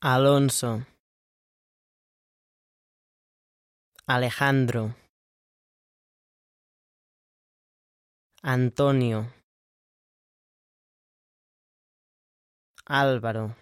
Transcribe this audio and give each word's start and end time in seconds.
Alonso, 0.00 0.86
Alejandro, 4.06 4.94
Antonio, 8.42 9.34
Álvaro, 12.86 13.56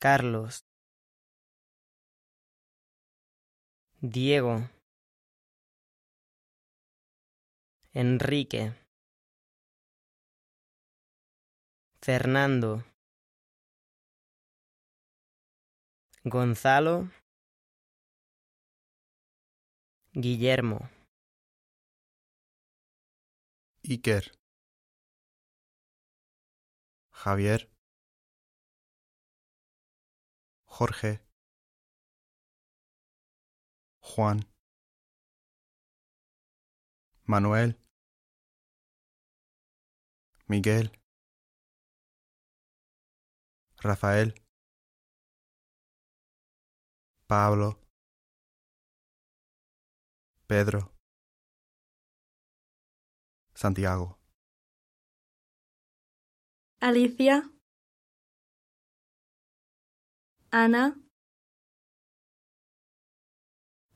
Carlos, 0.00 0.64
Diego, 4.00 4.68
Enrique, 7.94 8.74
Fernando, 12.00 12.84
Gonzalo, 16.28 17.08
Guillermo, 20.12 20.90
Iker, 23.84 24.32
Javier, 27.12 27.70
Jorge, 30.64 31.20
Juan, 34.00 34.40
Manuel, 37.24 37.78
Miguel, 40.48 40.90
Rafael, 43.78 44.34
Pablo, 47.26 47.80
Pedro, 50.46 50.92
Santiago, 53.54 54.18
Alicia, 56.80 57.50
Ana, 60.52 60.96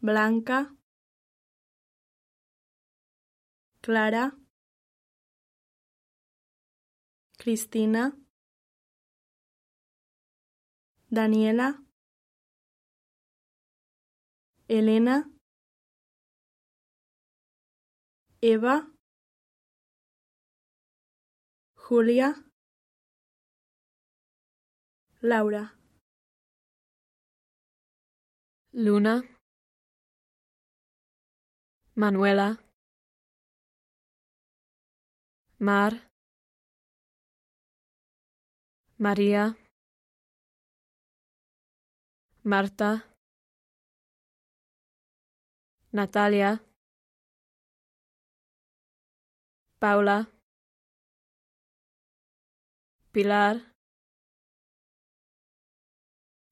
Blanca, 0.00 0.76
Clara, 3.80 4.36
Cristina, 7.38 8.14
Daniela, 11.08 11.82
Elena, 14.74 15.30
Eva, 18.40 18.90
Julia, 21.76 22.34
Laura, 25.20 25.78
Luna, 28.72 29.22
Manuela, 31.94 32.58
Mar, 35.60 36.10
María, 38.98 39.56
Marta, 42.42 43.13
Natalia, 45.94 46.60
Paula, 49.78 50.26
Pilar, 53.12 53.62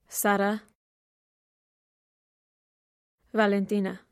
Sara, 0.07 0.63
Valentina. 3.33 4.12